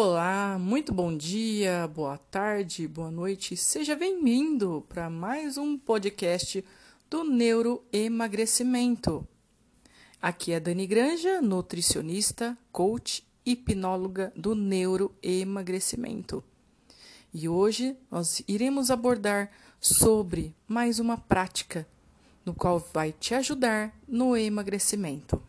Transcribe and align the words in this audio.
Olá, 0.00 0.56
muito 0.60 0.94
bom 0.94 1.16
dia, 1.16 1.88
boa 1.88 2.16
tarde, 2.16 2.86
boa 2.86 3.10
noite. 3.10 3.56
Seja 3.56 3.96
bem-vindo 3.96 4.86
para 4.88 5.10
mais 5.10 5.58
um 5.58 5.76
podcast 5.76 6.64
do 7.10 7.24
Neuroemagrecimento. 7.24 9.26
Aqui 10.22 10.52
é 10.52 10.60
Dani 10.60 10.86
Granja, 10.86 11.42
nutricionista, 11.42 12.56
coach 12.70 13.26
hipnóloga 13.44 14.32
do 14.36 14.54
neuroemagrecimento. 14.54 16.44
E 17.34 17.48
hoje 17.48 17.96
nós 18.08 18.40
iremos 18.46 18.92
abordar 18.92 19.50
sobre 19.80 20.54
mais 20.68 21.00
uma 21.00 21.16
prática 21.16 21.84
no 22.46 22.54
qual 22.54 22.78
vai 22.94 23.10
te 23.10 23.34
ajudar 23.34 23.92
no 24.06 24.36
emagrecimento. 24.36 25.42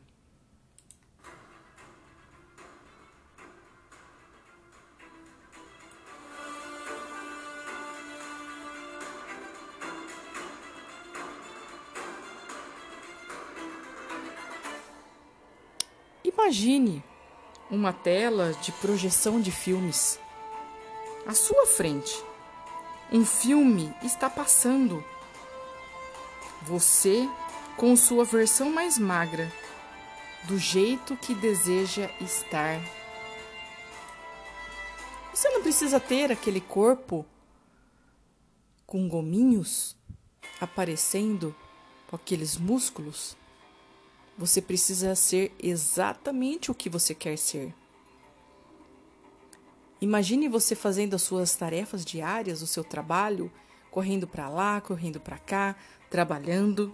Imagine 16.42 17.04
uma 17.70 17.92
tela 17.92 18.54
de 18.62 18.72
projeção 18.72 19.42
de 19.42 19.52
filmes. 19.52 20.18
À 21.28 21.34
sua 21.34 21.68
frente, 21.68 22.24
um 23.12 23.26
filme 23.26 23.94
está 24.02 24.30
passando. 24.30 25.04
Você 26.62 27.30
com 27.76 27.94
sua 27.98 28.24
versão 28.24 28.72
mais 28.72 28.98
magra, 28.98 29.52
do 30.46 30.58
jeito 30.58 31.18
que 31.18 31.36
deseja 31.36 32.10
estar. 32.22 32.80
Você 35.34 35.50
não 35.50 35.62
precisa 35.62 36.00
ter 36.00 36.32
aquele 36.32 36.62
corpo 36.62 37.26
com 38.88 39.10
gominhos 39.10 39.96
aparecendo 40.60 41.54
com 42.08 42.16
aqueles 42.16 42.56
músculos. 42.56 43.36
Você 44.40 44.62
precisa 44.62 45.14
ser 45.16 45.54
exatamente 45.62 46.72
o 46.72 46.74
que 46.74 46.90
você 46.90 47.14
quer 47.14 47.38
ser. 47.38 47.76
Imagine 50.00 50.48
você 50.48 50.76
fazendo 50.76 51.14
as 51.14 51.24
suas 51.24 51.58
tarefas 51.58 52.06
diárias, 52.06 52.62
o 52.62 52.68
seu 52.68 52.82
trabalho, 52.82 53.52
correndo 53.92 54.26
para 54.26 54.48
lá, 54.48 54.80
correndo 54.80 55.20
para 55.20 55.38
cá, 55.38 55.76
trabalhando, 56.10 56.94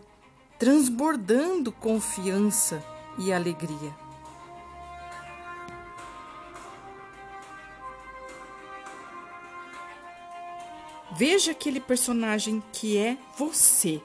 transbordando 0.57 1.71
confiança 1.71 2.83
e 3.19 3.31
alegria. 3.31 3.95
Veja 11.15 11.52
aquele 11.52 11.80
personagem 11.80 12.63
que 12.73 12.97
é 12.97 13.19
você, 13.37 14.02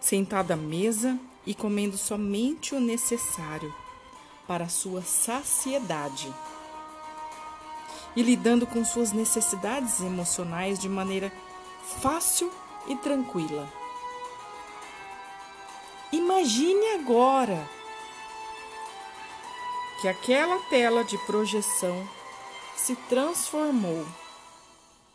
sentado 0.00 0.52
à 0.52 0.56
mesa 0.56 1.20
e 1.46 1.54
comendo 1.54 1.96
somente 1.96 2.74
o 2.74 2.80
necessário 2.80 3.74
para 4.46 4.68
sua 4.68 5.02
saciedade 5.02 6.32
e 8.16 8.22
lidando 8.22 8.66
com 8.66 8.84
suas 8.84 9.12
necessidades 9.12 10.00
emocionais 10.00 10.78
de 10.78 10.88
maneira 10.88 11.32
fácil 12.00 12.50
e 12.86 12.96
tranquila. 12.96 13.68
Imagine 16.12 16.94
agora 16.94 17.68
que 20.00 20.08
aquela 20.08 20.58
tela 20.68 21.02
de 21.02 21.18
projeção 21.26 22.08
se 22.76 22.94
transformou 23.08 24.06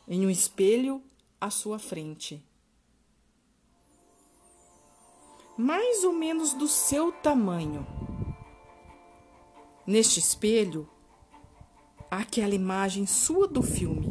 em 0.07 0.25
um 0.25 0.29
espelho 0.29 1.01
à 1.39 1.49
sua 1.49 1.77
frente. 1.79 2.43
Mais 5.59 6.05
ou 6.05 6.13
menos 6.13 6.53
do 6.53 6.69
seu 6.69 7.11
tamanho. 7.11 7.85
Neste 9.85 10.17
espelho, 10.17 10.89
há 12.09 12.19
aquela 12.19 12.55
imagem 12.55 13.05
sua 13.05 13.45
do 13.45 13.61
filme, 13.61 14.09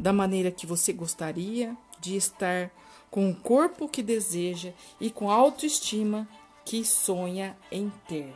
da 0.00 0.10
maneira 0.10 0.50
que 0.50 0.66
você 0.66 0.90
gostaria 0.90 1.76
de 2.00 2.16
estar, 2.16 2.70
com 3.10 3.30
o 3.30 3.36
corpo 3.36 3.86
que 3.86 4.02
deseja 4.02 4.72
e 4.98 5.10
com 5.10 5.30
a 5.30 5.34
autoestima 5.34 6.26
que 6.64 6.82
sonha 6.82 7.58
em 7.70 7.92
ter. 8.08 8.34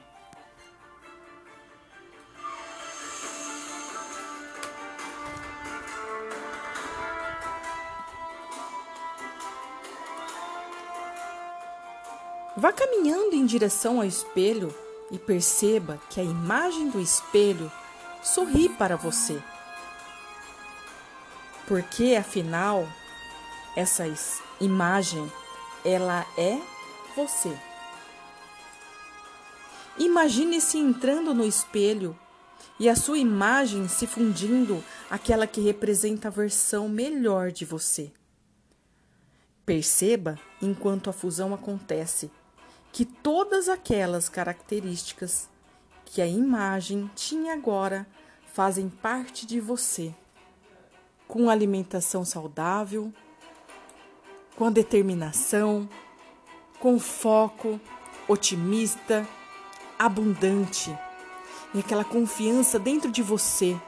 Vá 12.60 12.72
caminhando 12.72 13.36
em 13.36 13.46
direção 13.46 14.00
ao 14.00 14.04
espelho 14.04 14.74
e 15.12 15.16
perceba 15.16 15.96
que 16.10 16.18
a 16.18 16.24
imagem 16.24 16.90
do 16.90 16.98
espelho 16.98 17.70
sorri 18.20 18.68
para 18.68 18.96
você. 18.96 19.40
Porque 21.68 22.16
afinal, 22.18 22.84
essa 23.76 24.02
imagem 24.60 25.30
ela 25.84 26.26
é 26.36 26.60
você. 27.14 27.56
Imagine-se 29.96 30.78
entrando 30.78 31.32
no 31.32 31.44
espelho 31.44 32.18
e 32.76 32.88
a 32.88 32.96
sua 32.96 33.18
imagem 33.18 33.86
se 33.86 34.04
fundindo 34.04 34.82
aquela 35.08 35.46
que 35.46 35.60
representa 35.60 36.26
a 36.26 36.32
versão 36.32 36.88
melhor 36.88 37.52
de 37.52 37.64
você. 37.64 38.10
Perceba 39.64 40.36
enquanto 40.60 41.08
a 41.08 41.12
fusão 41.12 41.54
acontece 41.54 42.28
que 42.92 43.04
todas 43.04 43.68
aquelas 43.68 44.28
características 44.28 45.48
que 46.04 46.22
a 46.22 46.26
imagem 46.26 47.10
tinha 47.14 47.52
agora 47.54 48.06
fazem 48.52 48.88
parte 48.88 49.46
de 49.46 49.60
você, 49.60 50.14
com 51.26 51.50
alimentação 51.50 52.24
saudável, 52.24 53.12
com 54.56 54.72
determinação, 54.72 55.88
com 56.80 56.98
foco, 56.98 57.80
otimista, 58.26 59.26
abundante. 59.98 60.96
E 61.74 61.80
aquela 61.80 62.04
confiança 62.04 62.78
dentro 62.78 63.10
de 63.10 63.22
você. 63.22 63.78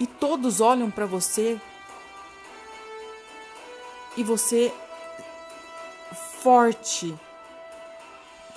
E 0.00 0.06
todos 0.06 0.60
olham 0.60 0.90
para 0.90 1.06
você. 1.06 1.60
E 4.16 4.24
você 4.24 4.72
forte, 6.42 7.14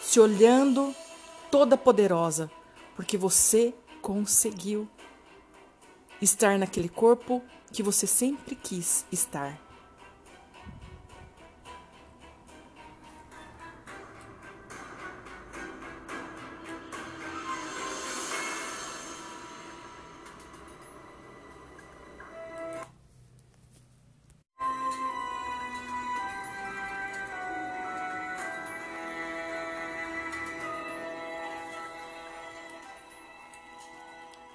se 0.02 0.19
olhando 0.19 0.96
toda 1.50 1.78
poderosa, 1.78 2.50
porque 2.96 3.18
você 3.18 3.74
conseguiu 4.02 4.88
estar 6.22 6.58
naquele 6.58 6.90
corpo 6.90 7.42
que 7.72 7.81
você 7.81 8.06
sempre 8.06 8.56
quis 8.56 9.06
estar. 9.12 9.59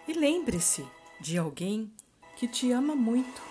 E 0.08 0.12
lembre-se 0.12 0.86
de 1.20 1.36
alguém 1.36 1.92
que 2.36 2.46
te 2.46 2.70
ama 2.70 2.94
muito. 2.94 3.42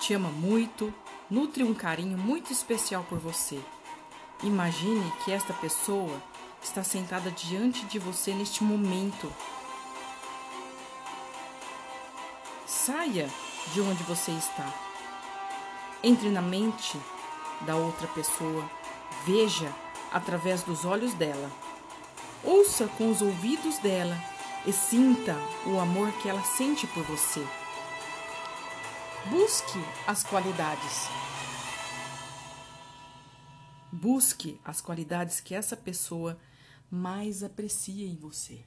Te 0.00 0.14
ama 0.14 0.30
muito, 0.30 0.92
nutre 1.28 1.62
um 1.62 1.74
carinho 1.74 2.16
muito 2.16 2.50
especial 2.50 3.04
por 3.08 3.18
você. 3.18 3.60
Imagine 4.42 5.12
que 5.22 5.32
esta 5.32 5.52
pessoa 5.52 6.18
está 6.62 6.82
sentada 6.82 7.30
diante 7.30 7.84
de 7.84 7.98
você 7.98 8.32
neste 8.32 8.64
momento. 8.64 9.30
Saia 12.64 13.28
de 13.74 13.80
onde 13.82 14.02
você 14.04 14.30
está. 14.32 14.72
Entre 16.02 16.30
na 16.30 16.40
mente 16.40 16.98
da 17.66 17.76
outra 17.76 18.06
pessoa. 18.08 18.70
Veja 19.26 19.70
através 20.10 20.62
dos 20.62 20.86
olhos 20.86 21.12
dela. 21.12 21.50
Ouça 22.42 22.88
com 22.96 23.10
os 23.10 23.20
ouvidos 23.20 23.78
dela 23.78 24.16
e 24.66 24.72
sinta 24.72 25.36
o 25.66 25.78
amor 25.78 26.10
que 26.20 26.28
ela 26.28 26.42
sente 26.42 26.86
por 26.86 27.02
você. 27.04 27.46
Busque 29.28 29.78
as 30.06 30.24
qualidades. 30.24 31.08
Busque 33.92 34.58
as 34.64 34.80
qualidades 34.80 35.40
que 35.40 35.54
essa 35.54 35.76
pessoa 35.76 36.38
mais 36.90 37.42
aprecia 37.42 38.06
em 38.06 38.16
você. 38.16 38.64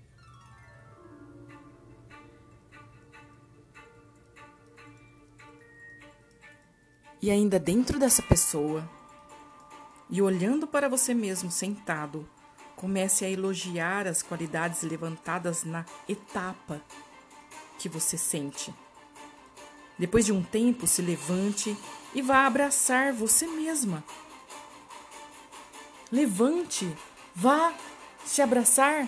E 7.19 7.31
ainda 7.31 7.57
dentro 7.57 7.97
dessa 7.97 8.21
pessoa, 8.21 8.87
e 10.09 10.21
olhando 10.21 10.67
para 10.67 10.89
você 10.89 11.13
mesmo 11.13 11.49
sentado, 11.49 12.29
comece 12.83 13.23
a 13.23 13.29
elogiar 13.29 14.07
as 14.07 14.21
qualidades 14.21 14.81
levantadas 14.81 15.63
na 15.63 15.85
etapa 16.05 16.81
que 17.79 17.87
você 17.87 18.17
sente. 18.17 18.75
Depois 19.97 20.25
de 20.25 20.33
um 20.33 20.43
tempo, 20.43 20.85
se 20.85 21.01
levante 21.01 21.77
e 22.13 22.21
vá 22.21 22.45
abraçar 22.45 23.13
você 23.13 23.47
mesma. 23.47 24.03
Levante, 26.11 26.93
vá 27.33 27.73
se 28.25 28.41
abraçar. 28.41 29.07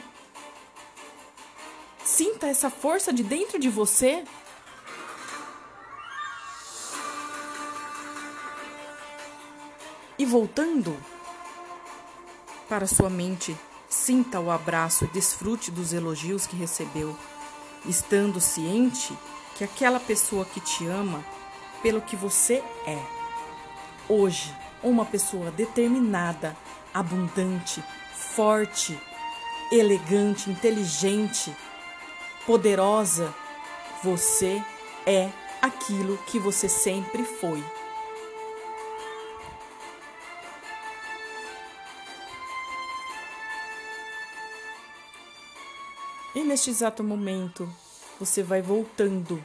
Sinta 2.01 2.47
essa 2.47 2.69
força 2.69 3.11
de 3.11 3.23
dentro 3.23 3.59
de 3.59 3.67
você. 3.67 4.23
E 10.17 10.25
voltando 10.25 10.97
para 12.67 12.87
sua 12.87 13.09
mente, 13.09 13.55
sinta 13.87 14.39
o 14.39 14.49
abraço 14.49 15.05
e 15.05 15.07
desfrute 15.07 15.71
dos 15.71 15.93
elogios 15.93 16.47
que 16.47 16.55
recebeu, 16.55 17.15
estando 17.85 18.41
ciente 18.41 19.17
que 19.55 19.63
aquela 19.63 19.99
pessoa 19.99 20.45
que 20.45 20.59
te 20.59 20.85
ama 20.87 21.23
pelo 21.81 22.01
que 22.01 22.15
você 22.15 22.63
é. 22.85 22.99
Hoje, 24.09 24.53
uma 24.83 25.05
pessoa 25.05 25.51
determinada, 25.51 26.55
abundante, 26.93 27.83
forte, 28.13 28.99
elegante, 29.71 30.49
inteligente, 30.49 31.55
poderosa, 32.45 33.33
você 34.03 34.63
é 35.05 35.29
aquilo 35.61 36.17
que 36.27 36.37
você 36.39 36.67
sempre 36.67 37.23
foi. 37.23 37.63
E 46.35 46.43
neste 46.43 46.69
exato 46.69 47.01
momento, 47.01 47.73
você 48.19 48.43
vai 48.43 48.61
voltando 48.61 49.41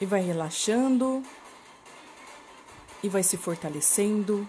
e 0.00 0.04
vai 0.04 0.20
relaxando 0.20 1.22
e 3.00 3.08
vai 3.08 3.22
se 3.22 3.36
fortalecendo. 3.36 4.46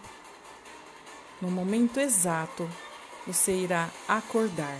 No 1.39 1.51
momento 1.51 1.99
exato, 1.99 2.67
você 3.27 3.53
irá 3.53 3.91
acordar. 4.07 4.75